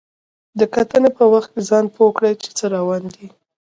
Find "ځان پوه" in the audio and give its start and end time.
1.69-2.11